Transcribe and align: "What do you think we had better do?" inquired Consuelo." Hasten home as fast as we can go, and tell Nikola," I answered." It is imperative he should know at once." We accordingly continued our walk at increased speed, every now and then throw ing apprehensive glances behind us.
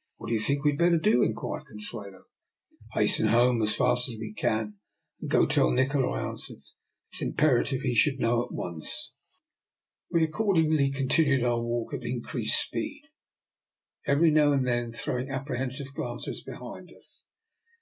"What 0.16 0.28
do 0.28 0.32
you 0.32 0.40
think 0.40 0.64
we 0.64 0.70
had 0.70 0.78
better 0.78 0.96
do?" 0.96 1.20
inquired 1.22 1.66
Consuelo." 1.66 2.24
Hasten 2.94 3.28
home 3.28 3.60
as 3.60 3.74
fast 3.76 4.08
as 4.08 4.16
we 4.18 4.32
can 4.32 4.78
go, 5.28 5.42
and 5.42 5.50
tell 5.50 5.70
Nikola," 5.72 6.08
I 6.12 6.26
answered." 6.26 6.56
It 7.12 7.16
is 7.16 7.20
imperative 7.20 7.82
he 7.82 7.94
should 7.94 8.18
know 8.18 8.42
at 8.46 8.50
once." 8.50 9.12
We 10.10 10.24
accordingly 10.24 10.90
continued 10.90 11.44
our 11.44 11.60
walk 11.60 11.92
at 11.92 12.02
increased 12.02 12.62
speed, 12.64 13.02
every 14.06 14.30
now 14.30 14.52
and 14.52 14.66
then 14.66 14.90
throw 14.90 15.18
ing 15.18 15.28
apprehensive 15.28 15.92
glances 15.92 16.42
behind 16.42 16.90
us. 16.90 17.20